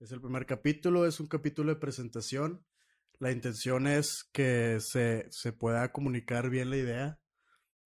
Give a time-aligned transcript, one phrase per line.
[0.00, 2.64] Es el primer capítulo, es un capítulo de presentación.
[3.18, 7.20] La intención es que se, se pueda comunicar bien la idea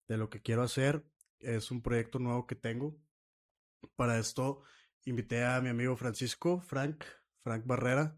[0.07, 1.05] de lo que quiero hacer.
[1.39, 2.97] Es un proyecto nuevo que tengo.
[3.97, 4.61] Para esto
[5.03, 7.03] invité a mi amigo Francisco, Frank,
[7.43, 8.17] Frank Barrera.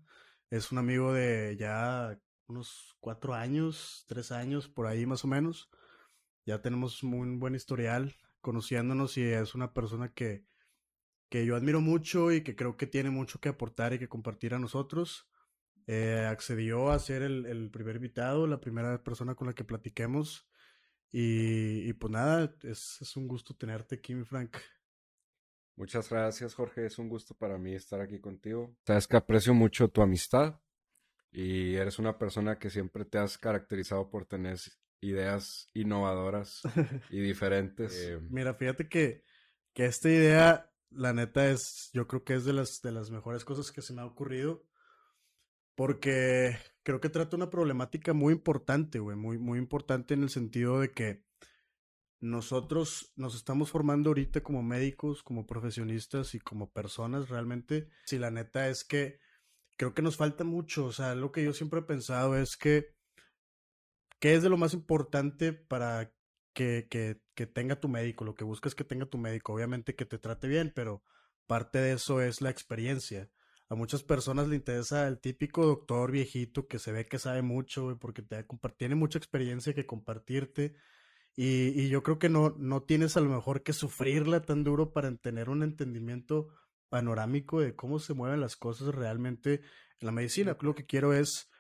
[0.52, 5.71] Es un amigo de ya unos cuatro años, tres años, por ahí más o menos.
[6.45, 10.45] Ya tenemos un buen historial conociéndonos y es una persona que,
[11.30, 14.54] que yo admiro mucho y que creo que tiene mucho que aportar y que compartir
[14.54, 15.30] a nosotros.
[15.88, 20.48] Eh, accedió a ser el, primer invitado, la primera persona con la que platiquemos.
[21.12, 24.58] Y, pues nada, es, es, un gusto tenerte aquí, mi Frank.
[25.77, 26.86] Muchas gracias, Jorge.
[26.86, 28.75] Es un gusto para mí estar aquí contigo.
[28.86, 30.59] Sabes que aprecio mucho tu amistad
[31.31, 34.58] y eres una persona que siempre te has caracterizado por tener
[35.02, 36.62] ideas innovadoras
[37.09, 37.95] y diferentes.
[37.95, 39.23] Eh, Mira, fíjate que,
[39.73, 43.45] que esta idea, la neta, es, yo creo que es de las, de las mejores
[43.45, 44.64] cosas que se me ha ocurrido.
[45.75, 50.80] Porque creo que trata una problemática muy importante, güey, muy, muy importante en el sentido
[50.80, 51.23] de que
[52.20, 57.89] nosotros nos estamos formando ahorita como médicos, como profesionistas y como personas realmente.
[58.06, 59.20] Si la neta es que
[59.78, 62.95] creo que nos falta mucho, o sea, lo que yo siempre he pensado es que,
[64.20, 66.11] ¿qué es de lo más importante para
[66.58, 68.25] que, que, que tenga tu médico?
[68.25, 71.03] Lo que buscas que tenga tu médico, obviamente que te trate bien, pero
[71.45, 73.30] parte de eso es la experiencia.
[73.69, 77.99] A muchas personas le interesa el típico doctor viejito que se ve que sabe mucho,
[77.99, 78.44] porque te
[78.75, 80.73] tiene mucha experiencia que compartirte.
[81.36, 84.94] Y, y, yo creo que no, no tienes a lo mejor que sufrirla tan duro
[84.94, 86.47] para tener un entendimiento
[86.89, 89.61] panorámico de cómo se mueven las cosas realmente
[89.99, 90.58] en la medicina.
[90.59, 91.52] Lo que quiero es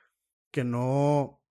[0.49, 1.43] que no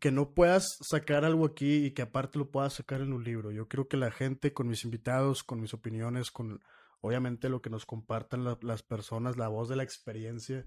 [0.00, 3.50] que no puedas sacar algo aquí y que aparte lo puedas sacar en un libro.
[3.50, 6.60] Yo creo que la gente con mis invitados, con mis opiniones, con
[7.00, 10.66] obviamente lo que nos compartan las personas, la voz de la experiencia,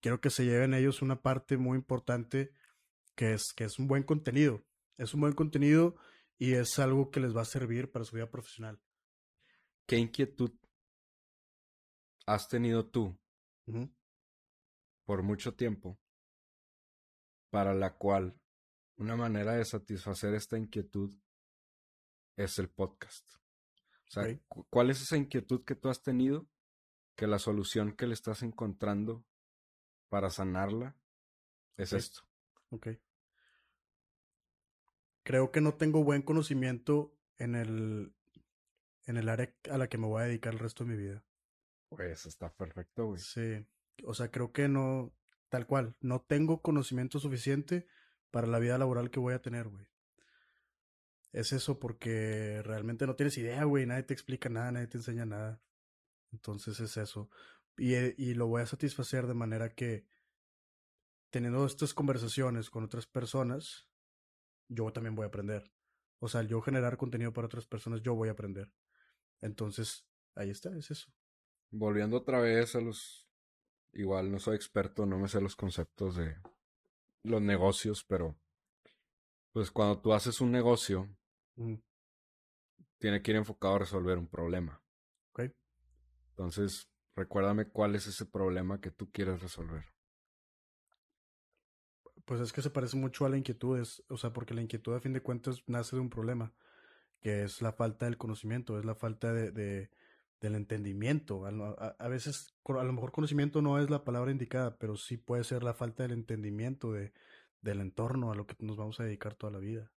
[0.00, 2.52] quiero que se lleven ellos una parte muy importante
[3.14, 4.64] que es que es un buen contenido.
[4.96, 5.96] Es un buen contenido
[6.38, 8.80] y es algo que les va a servir para su vida profesional.
[9.86, 10.52] ¿Qué inquietud
[12.26, 13.18] has tenido tú
[15.04, 15.98] por mucho tiempo,
[17.50, 18.38] para la cual
[18.96, 21.14] una manera de satisfacer esta inquietud
[22.36, 23.28] es el podcast.
[24.08, 24.38] O sea,
[24.70, 26.48] ¿cuál es esa inquietud que tú has tenido?
[27.14, 29.24] Que la solución que le estás encontrando
[30.08, 30.96] para sanarla
[31.76, 32.22] es esto.
[32.70, 32.88] Ok.
[35.24, 38.14] Creo que no tengo buen conocimiento en el,
[39.04, 41.24] en el área a la que me voy a dedicar el resto de mi vida.
[41.90, 43.20] Pues está perfecto, güey.
[43.20, 43.66] Sí.
[44.04, 45.12] O sea, creo que no,
[45.48, 47.86] tal cual, no tengo conocimiento suficiente
[48.30, 49.86] para la vida laboral que voy a tener, güey.
[51.32, 53.86] Es eso porque realmente no tienes idea, güey.
[53.86, 55.60] Nadie te explica nada, nadie te enseña nada.
[56.32, 57.30] Entonces es eso.
[57.76, 60.06] Y, eh, y lo voy a satisfacer de manera que
[61.30, 63.88] teniendo estas conversaciones con otras personas,
[64.68, 65.70] yo también voy a aprender.
[66.18, 68.72] O sea, yo generar contenido para otras personas, yo voy a aprender.
[69.40, 71.12] Entonces, ahí está, es eso
[71.70, 73.27] volviendo otra vez a los...
[73.92, 76.36] Igual no soy experto, no me sé los conceptos de
[77.22, 78.36] los negocios, pero
[79.52, 81.08] pues cuando tú haces un negocio,
[82.98, 84.80] tiene que ir enfocado a resolver un problema.
[85.32, 85.50] Ok.
[86.30, 89.84] Entonces, recuérdame cuál es ese problema que tú quieres resolver.
[92.24, 95.00] Pues es que se parece mucho a la inquietud, o sea, porque la inquietud a
[95.00, 96.52] fin de cuentas nace de un problema,
[97.20, 99.90] que es la falta del conocimiento, es la falta de
[100.40, 101.44] del entendimiento.
[101.46, 105.62] A, veces, a lo mejor conocimiento no es la palabra indicada, pero sí puede ser
[105.62, 107.12] la falta del entendimiento de,
[107.60, 109.90] del entorno a lo que nos vamos a dedicar toda la vida.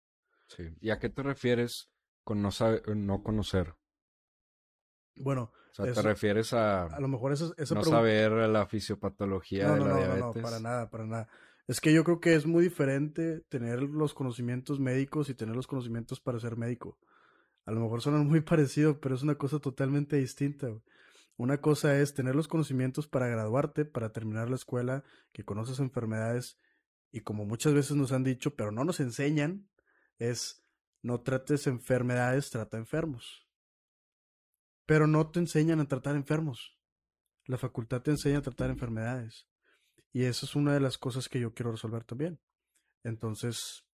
[0.49, 0.65] Sí.
[0.81, 1.91] ¿Y a qué te refieres
[2.25, 3.75] con no, saber, no conocer?
[5.17, 9.81] Bueno, o sea, te refieres a, a lo mejor eso, no saber la fisiopatología de
[9.81, 10.21] la diabetes.
[10.21, 11.29] No, no, para nada, para nada.
[11.69, 15.67] Es que yo creo que es muy diferente tener los conocimientos médicos y tener los
[15.67, 16.99] conocimientos para ser médico.
[17.71, 20.67] A lo mejor suenan muy parecidos, pero es una cosa totalmente distinta.
[21.37, 26.59] Una cosa es tener los conocimientos para graduarte, para terminar la escuela, que conoces enfermedades
[27.13, 29.69] y como muchas veces nos han dicho, pero no nos enseñan,
[30.19, 30.65] es
[31.01, 33.47] no trates enfermedades, trata enfermos.
[34.85, 36.77] Pero no te enseñan a tratar enfermos.
[37.47, 39.47] La facultad te enseña a tratar enfermedades.
[40.13, 42.41] Y eso es una de las cosas que yo quiero resolver también.
[43.05, 43.85] Entonces,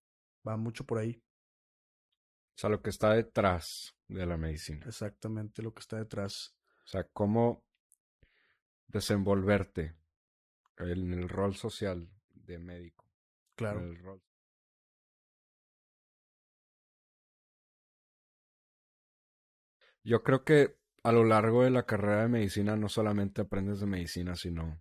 [0.49, 1.23] va mucho por ahí.
[2.57, 4.87] O sea, lo que está detrás de la medicina.
[4.87, 6.57] Exactamente lo que está detrás.
[6.87, 7.67] O sea, cómo
[8.87, 9.95] desenvolverte
[10.79, 13.05] en el rol social de médico.
[13.57, 13.83] Claro.
[20.03, 23.87] Yo creo que a lo largo de la carrera de medicina no solamente aprendes de
[23.87, 24.81] medicina, sino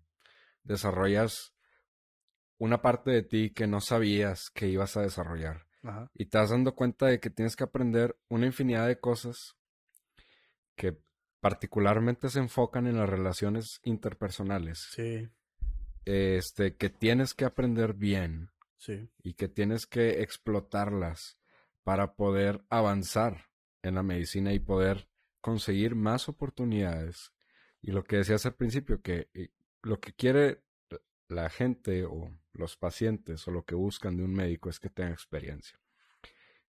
[0.63, 1.54] desarrollas
[2.57, 5.68] una parte de ti que no sabías que ibas a desarrollar.
[6.14, 9.56] Y te vas dando cuenta de que tienes que aprender una infinidad de cosas
[10.76, 10.98] que
[11.40, 14.88] particularmente se enfocan en las relaciones interpersonales.
[14.92, 15.30] Sí.
[16.06, 18.52] Este, que tienes que aprender bien.
[18.78, 19.10] Sí.
[19.24, 21.38] Y que tienes que explotarlas
[21.84, 23.46] para poder avanzar
[23.84, 25.08] en la medicina y poder
[25.40, 27.31] conseguir más oportunidades.
[27.81, 29.50] Y lo que decías al principio, que eh,
[29.84, 30.64] lo que quiere
[31.27, 35.12] la gente o los pacientes o lo que buscan de un médico es que tenga
[35.12, 35.80] experiencia.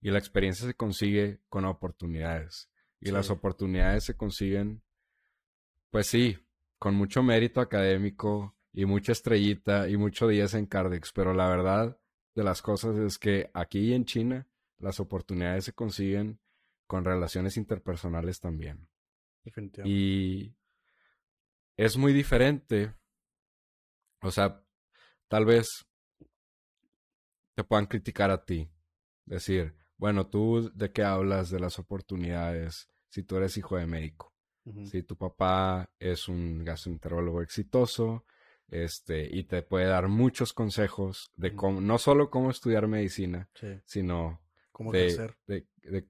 [0.01, 2.71] Y la experiencia se consigue con oportunidades.
[3.01, 4.83] Y las oportunidades se consiguen,
[5.91, 6.39] pues sí,
[6.79, 11.13] con mucho mérito académico y mucha estrellita y mucho días en Cardex.
[11.13, 11.99] Pero la verdad
[12.35, 14.47] de las cosas es que aquí en China
[14.79, 16.39] las oportunidades se consiguen
[16.87, 18.89] con relaciones interpersonales también.
[19.85, 20.55] Y
[21.77, 22.95] es muy diferente.
[24.27, 24.63] O sea,
[25.29, 25.87] tal vez
[27.55, 28.71] te puedan criticar a ti.
[29.25, 34.33] Decir, bueno, tú de qué hablas de las oportunidades si tú eres hijo de médico.
[34.91, 38.25] Si tu papá es un gastroenterólogo exitoso,
[38.69, 43.49] este, y te puede dar muchos consejos de cómo, no solo cómo estudiar medicina,
[43.85, 44.41] sino
[44.91, 45.35] de,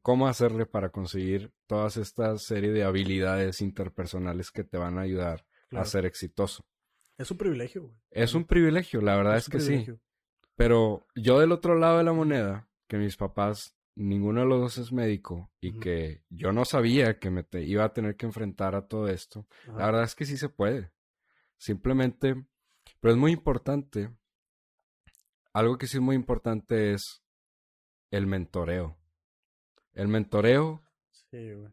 [0.00, 5.44] cómo hacerle para conseguir todas estas serie de habilidades interpersonales que te van a ayudar
[5.72, 6.64] a ser exitoso.
[7.18, 7.94] Es un privilegio, güey.
[8.10, 9.86] Es un privilegio, la verdad es, que sí.
[10.54, 14.78] Pero yo del otro lado de la moneda, que mis papás, ninguno de los dos
[14.78, 18.86] es médico y que yo no sabía que me iba a tener que enfrentar a
[18.86, 20.92] todo esto, la verdad es que sí se puede.
[21.58, 22.46] Simplemente,
[23.00, 24.10] pero es muy importante.
[25.52, 27.22] Algo que sí es muy importante es
[28.10, 28.98] el mentoreo.
[29.94, 30.82] El mentoreo,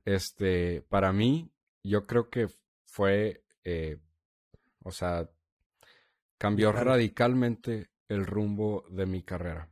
[0.05, 1.51] este, para mí,
[1.83, 2.47] yo creo que
[2.85, 3.99] fue, eh,
[4.83, 5.29] o sea,
[6.37, 9.69] cambió radicalmente el rumbo de mi carrera.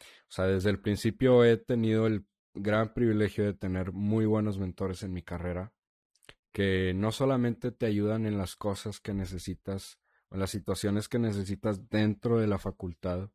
[0.00, 2.24] O sea, desde el principio he tenido el
[2.54, 5.72] gran privilegio de tener muy buenos mentores en mi carrera,
[6.52, 9.98] que no solamente te ayudan en las cosas que necesitas
[10.28, 13.30] o en las situaciones que necesitas dentro de la facultad,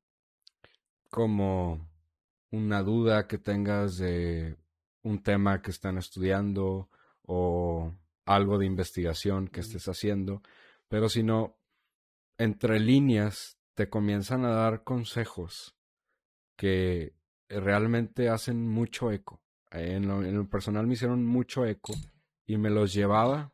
[1.09, 1.89] como
[2.51, 4.57] una duda que tengas de
[5.03, 6.89] un tema que están estudiando
[7.23, 7.93] o
[8.25, 10.41] algo de investigación que estés haciendo,
[10.95, 11.57] pero sino
[12.37, 15.75] entre líneas te comienzan a dar consejos
[16.55, 17.17] que
[17.49, 19.43] realmente hacen mucho eco.
[19.71, 21.93] En lo, en lo, personal me hicieron mucho eco
[22.45, 23.51] y me los llevaba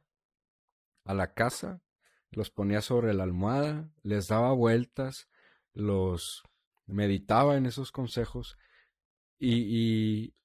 [1.03, 1.81] a la casa,
[2.29, 5.27] los ponía sobre la almohada, les daba vueltas,
[5.73, 6.43] los
[6.85, 8.59] meditaba en esos consejos
[9.39, 10.35] y,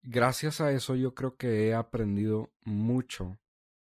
[0.00, 3.36] gracias a eso yo creo que he aprendido mucho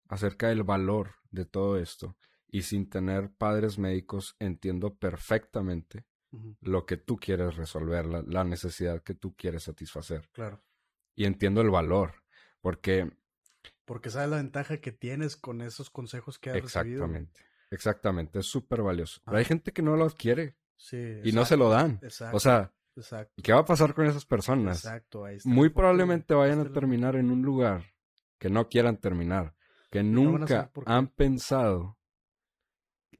[0.07, 2.17] acerca del valor de todo esto.
[2.53, 6.05] Y sin tener padres médicos entiendo perfectamente
[6.61, 10.29] lo que tú quieres resolver, la, necesidad que tú quieres satisfacer.
[10.33, 10.63] Claro.
[11.15, 12.23] Y entiendo el valor,
[12.61, 13.11] porque...
[13.85, 17.41] Porque sabes la ventaja que tienes con esos consejos que has exactamente,
[17.71, 19.21] Exactamente, es súper valioso.
[19.25, 20.57] Pero hay gente que no lo adquiere.
[20.77, 21.21] Sí.
[21.25, 22.01] Y no se lo dan.
[22.33, 23.43] O sea, Exacto.
[23.43, 24.85] ¿Qué va a pasar con esas personas?
[24.85, 27.85] Exacto, ahí está Muy probablemente vayan a terminar en un lugar
[28.39, 29.55] que no quieran terminar,
[29.91, 31.97] que nunca han pensado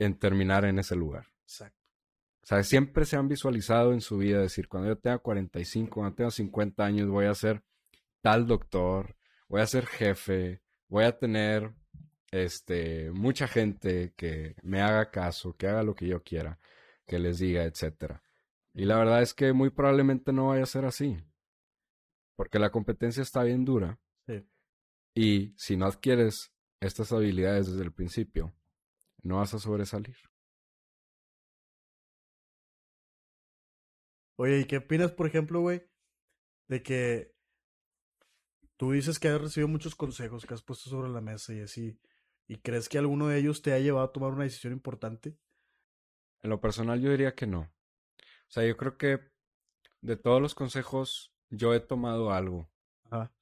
[0.03, 1.27] en terminar en ese lugar.
[1.43, 1.79] Exacto.
[2.43, 6.15] O sea, siempre se han visualizado en su vida decir, cuando yo tenga 45, cuando
[6.15, 7.63] tenga 50 años, voy a ser
[8.21, 9.17] tal doctor,
[9.49, 11.73] voy a ser jefe, voy a tener
[12.33, 16.59] este mucha gente que me haga caso, que haga lo que yo quiera,
[17.07, 18.23] que les diga, etcétera.
[18.75, 21.17] Y la verdad es que muy probablemente no vaya a ser así.
[22.35, 24.01] Porque la competencia está bien dura.
[24.27, 24.45] Sí.
[25.15, 28.55] Y si no adquieres estas habilidades desde el principio,
[29.23, 30.17] no vas a sobresalir.
[34.37, 35.83] Oye, ¿y qué opinas, por ejemplo, güey?
[36.69, 37.35] De que
[38.77, 42.01] tú dices que has recibido muchos consejos que has puesto sobre la mesa y así.
[42.49, 45.39] ¿Y crees que alguno de ellos te ha llevado a tomar una decisión importante?
[46.43, 47.61] En lo personal yo diría que no.
[47.61, 49.21] O sea, yo creo que
[50.01, 52.69] de todos los consejos yo he tomado algo.
[53.05, 53.33] Ajá.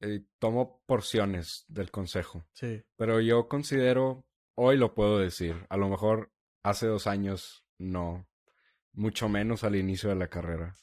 [0.00, 2.46] Eh, tomo porciones del consejo.
[2.52, 2.84] Sí.
[2.96, 4.24] Pero yo considero,
[4.56, 6.32] hoy lo puedo decir, a lo mejor
[6.62, 8.26] hace dos años no,
[8.92, 10.74] mucho menos al inicio de la carrera.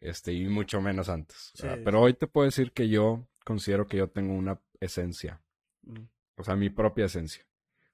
[0.00, 1.52] Este, y mucho menos antes.
[1.84, 5.42] pero hoy te puedo decir que yo considero que yo tengo una esencia.
[5.82, 6.04] Mm.
[6.36, 7.46] O sea, mi propia esencia.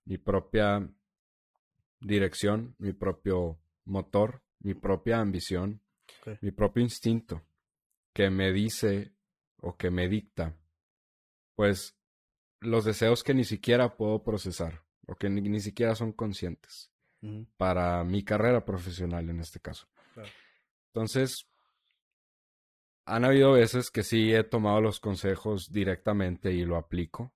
[0.05, 0.89] Mi propia
[2.01, 5.81] dirección, mi propio motor, mi propia ambición,
[6.41, 7.43] mi propio instinto,
[8.13, 9.13] que me dice
[9.59, 10.57] o que me dicta,
[11.55, 11.97] pues
[12.63, 16.91] los deseos que ni siquiera puedo procesar o que ni, siquiera son conscientes
[17.57, 19.89] para mi carrera profesional en este caso.
[20.89, 21.47] Entonces,
[23.05, 27.33] han habido veces que sí he tomado los consejos directamente y lo aplico.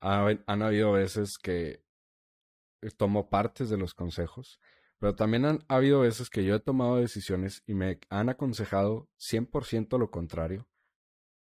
[0.00, 1.84] han habido veces que
[2.96, 4.60] tomo partes de los consejos,
[4.98, 9.08] pero también han ha habido veces que yo he tomado decisiones y me han aconsejado
[9.18, 10.68] 100% lo contrario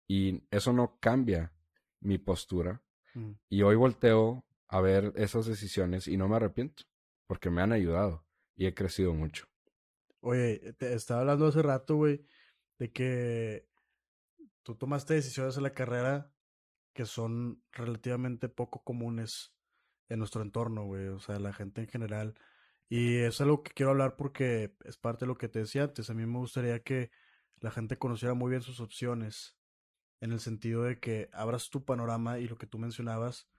[0.07, 1.53] y eso no cambia
[1.99, 2.81] mi postura.
[3.13, 3.31] Mm.
[3.49, 6.83] Y hoy volteo a ver esas decisiones y no me arrepiento
[7.27, 9.47] porque me han ayudado y he crecido mucho.
[10.21, 12.25] Oye, te estaba hablando hace rato, güey,
[12.79, 13.67] de que
[14.63, 16.31] tú tomaste decisiones en la carrera
[16.93, 19.53] que son relativamente poco comunes
[20.09, 22.35] en nuestro entorno, güey, o sea, la gente en general.
[22.87, 26.09] Y es algo que quiero hablar porque es parte de lo que te decía antes.
[26.09, 27.09] A mí me gustaría que
[27.59, 29.57] la gente conociera muy bien sus opciones,
[30.23, 33.49] en el sentido de que abras tu panorama y lo que tú mencionabas,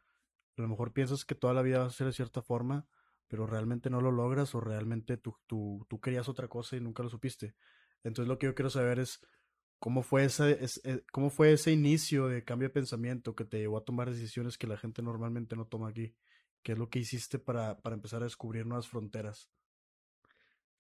[0.56, 2.87] a lo mejor piensas que toda la vida va a ser de cierta forma,
[3.28, 7.02] pero realmente no lo logras o realmente tú, tú, tú querías otra cosa y nunca
[7.02, 7.54] lo supiste.
[8.02, 9.21] Entonces lo que yo quiero saber es
[9.78, 13.76] cómo fue, ese, eh, cómo fue ese inicio de cambio de pensamiento que te llevó
[13.76, 16.14] a tomar decisiones que la gente normalmente no toma aquí.
[16.62, 19.50] ¿Qué es lo que hiciste para, para empezar a descubrir nuevas fronteras?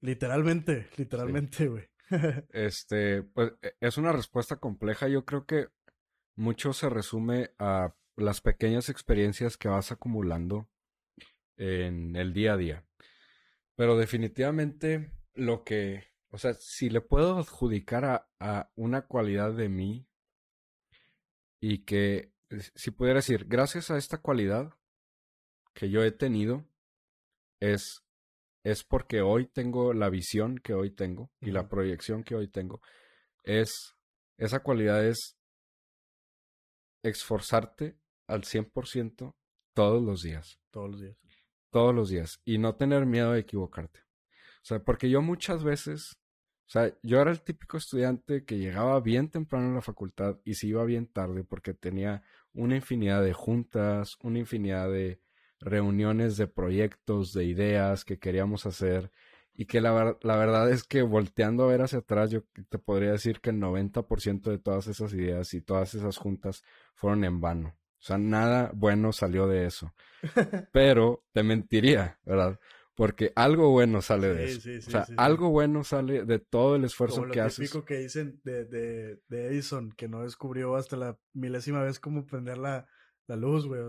[0.00, 1.84] Literalmente, literalmente, güey.
[2.52, 5.08] este, pues e, es una respuesta compleja.
[5.08, 5.68] Yo creo que
[6.36, 10.68] mucho se resume a las pequeñas experiencias que vas acumulando
[11.56, 12.84] en el día a día.
[13.76, 19.68] Pero definitivamente lo que, o sea, si le puedo adjudicar a, a una cualidad de
[19.68, 20.06] mí
[21.60, 22.32] y que,
[22.74, 24.74] si pudiera decir, gracias a esta cualidad,
[25.72, 26.64] que yo he tenido
[27.60, 28.03] es,
[28.64, 32.80] es porque hoy tengo la visión que hoy tengo y la proyección que hoy tengo.
[33.42, 33.94] Es,
[34.38, 35.36] esa cualidad es
[37.02, 39.34] esforzarte al 100%
[39.74, 40.58] todos los días.
[40.70, 41.16] Todos los días.
[41.70, 42.40] Todos los días.
[42.46, 44.00] Y no tener miedo de equivocarte.
[44.30, 46.16] O sea, porque yo muchas veces,
[46.66, 50.54] o sea, yo era el típico estudiante que llegaba bien temprano a la facultad y
[50.54, 52.22] se iba bien tarde porque tenía
[52.54, 55.20] una infinidad de juntas, una infinidad de,
[55.64, 59.10] reuniones de proyectos, de ideas que queríamos hacer
[59.54, 63.12] y que la, la, verdad es que volteando a ver hacia atrás yo te podría
[63.12, 67.68] decir que el 90% de todas esas ideas y todas esas juntas fueron en vano.
[67.68, 69.94] O sea, nada bueno salió de eso.
[70.72, 72.58] Pero te mentiría, ¿verdad?
[72.96, 74.70] Porque algo bueno sale de eso.
[74.76, 77.70] o sea, algo bueno sale de todo el esfuerzo Como lo que haces.
[77.70, 82.26] típico que dicen de, de, de Edison, que no descubrió hasta la milésima vez cómo
[82.26, 82.86] prender la,
[83.26, 83.80] la luz, güey,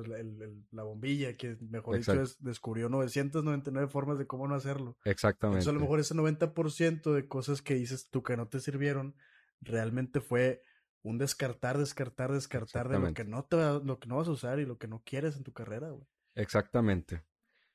[0.72, 4.98] la bombilla, que mejor dicho descubrió 999 formas de cómo no hacerlo.
[5.04, 5.60] Exactamente.
[5.60, 9.16] Entonces a lo mejor ese 90% de cosas que dices tú que no te sirvieron,
[9.62, 10.64] realmente fue
[11.02, 14.60] un descartar, descartar, descartar de lo que no te lo que no vas a usar
[14.60, 16.08] y lo que no quieres en tu carrera, güey.
[16.34, 17.24] Exactamente.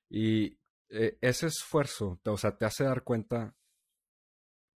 [0.09, 3.55] Y eh, ese esfuerzo, o sea, te hace dar cuenta,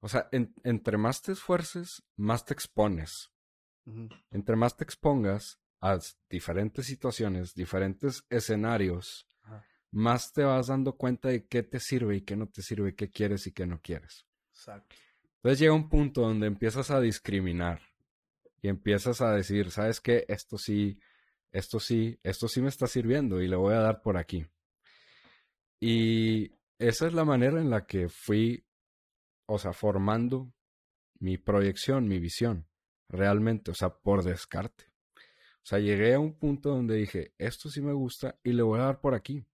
[0.00, 3.30] o sea, entre más te esfuerces, más te expones.
[4.30, 5.98] Entre más te expongas, a
[6.30, 9.28] diferentes situaciones, diferentes escenarios,
[9.90, 13.10] más te vas dando cuenta de qué te sirve y qué no te sirve, qué
[13.10, 14.26] quieres y qué no quieres.
[14.50, 14.96] Exacto.
[15.36, 17.82] Entonces llega un punto donde empiezas a discriminar
[18.62, 20.24] y empiezas a decir, ¿sabes qué?
[20.26, 20.98] Esto sí,
[21.52, 24.46] esto sí, esto sí me está sirviendo y le voy a dar por aquí.
[25.80, 28.64] Y esa es la manera en la que fui,
[29.44, 30.50] o sea, formando
[31.18, 32.66] mi proyección, mi visión,
[33.06, 34.93] realmente, o sea, por descarte.
[35.64, 38.80] O sea, llegué a un punto donde dije, esto sí me gusta y le voy
[38.80, 39.46] a dar por aquí.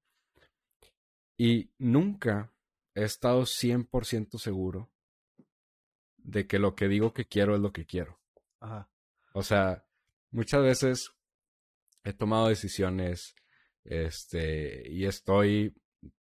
[1.39, 2.53] Y nunca
[2.97, 4.91] he estado 100% seguro
[6.17, 8.19] de que lo que digo que quiero es lo que quiero.
[8.59, 8.91] Ajá.
[9.35, 9.87] O sea,
[10.33, 11.13] muchas veces
[12.03, 13.37] he tomado decisiones
[13.85, 15.77] este, y estoy,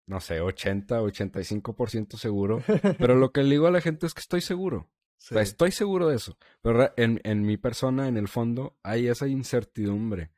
[0.05, 2.61] no sé, 80, 85% seguro,
[2.99, 4.91] pero lo que le digo a la gente es que estoy seguro
[5.31, 6.37] estoy seguro de eso.
[6.63, 10.33] Pero en, en mi persona, en el fondo, hay esa incertidumbre.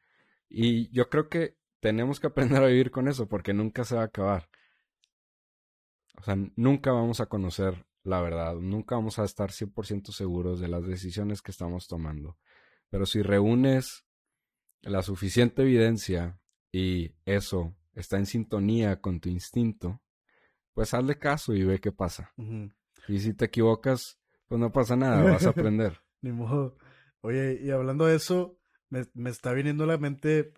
[0.48, 4.02] Y yo creo que tenemos que aprender a vivir con eso porque nunca se va
[4.02, 4.48] a acabar.
[6.18, 10.68] O sea, nunca vamos a conocer la verdad, nunca vamos a estar 100% seguros de
[10.68, 12.36] las decisiones que estamos tomando.
[12.90, 14.04] Pero si reúnes
[14.82, 16.40] la suficiente evidencia
[16.72, 20.02] y eso está en sintonía con tu instinto,
[20.74, 22.32] pues hazle caso y ve qué pasa.
[23.08, 24.18] Y si te equivocas,
[24.52, 25.98] pues no pasa nada, vas a aprender.
[26.20, 26.76] Ni modo.
[27.22, 28.58] Oye, y hablando de eso,
[28.90, 30.52] me, me, está viniendo a la mente,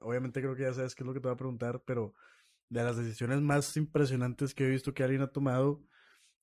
[0.00, 2.14] obviamente creo que ya sabes qué es lo que te voy a preguntar, pero
[2.70, 5.84] de las decisiones más impresionantes que he visto que alguien ha tomado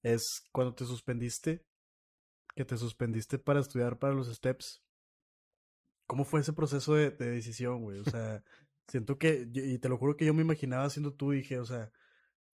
[0.04, 1.66] es cuando te suspendiste,
[2.56, 4.84] que te suspendiste para estudiar para los STEPS.
[6.12, 7.98] ¿cómo fue ese proceso de, decisión, güey?
[7.98, 8.44] O sea,
[8.88, 11.90] siento que, y te lo juro que yo me imaginaba siendo tú, dije, o sea,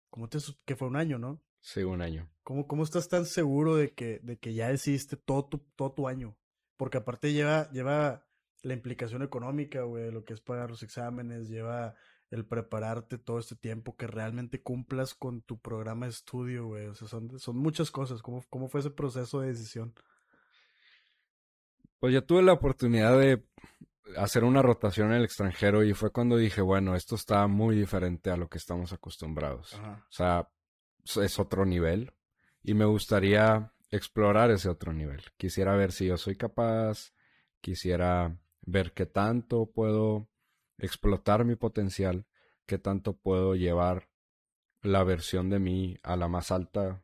[0.09, 1.43] ¿cómo te, que fue un año, ¿no?
[1.67, 2.31] Sí, un año.
[2.45, 6.07] ¿Cómo, cómo estás tan seguro de que, de que ya decidiste todo tu, todo tu
[6.07, 6.37] año?
[6.77, 8.25] Porque aparte lleva, lleva
[8.63, 11.97] la implicación económica, güey, lo que es pagar los exámenes, lleva
[12.31, 16.87] el prepararte todo este tiempo, que realmente cumplas con tu programa de estudio, güey.
[16.87, 18.23] O sea, son, son muchas cosas.
[18.23, 19.93] ¿Cómo, ¿Cómo fue ese proceso de decisión?
[21.99, 23.45] Pues ya tuve la oportunidad de
[24.17, 28.31] hacer una rotación en el extranjero y fue cuando dije, bueno, esto está muy diferente
[28.31, 29.75] a lo que estamos acostumbrados.
[29.75, 30.49] O sea,
[31.17, 32.13] es otro nivel
[32.63, 35.23] y me gustaría explorar ese otro nivel.
[35.37, 37.13] Quisiera ver si yo soy capaz,
[37.61, 40.29] quisiera ver qué tanto puedo
[40.79, 42.27] explotar mi potencial,
[42.67, 44.09] qué tanto puedo llevar
[44.83, 47.03] la versión de mí a la más alta.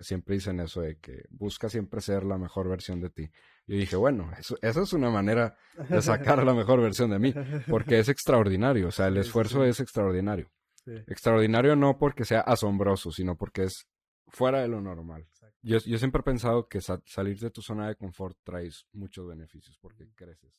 [0.00, 3.30] Siempre dicen eso de que busca siempre ser la mejor versión de ti.
[3.66, 5.56] Yo dije, bueno, eso, es una manera
[5.88, 7.34] de sacar la mejor versión de mí,
[7.68, 10.50] porque es extraordinario, o sea, el esfuerzo es extraordinario.
[11.06, 13.86] Extraordinario no porque sea asombroso, sino porque es
[14.28, 15.26] fuera de lo normal.
[15.62, 19.76] Yo, yo, siempre he pensado que salir de tu zona de confort traes muchos beneficios
[19.80, 20.52] porque creces.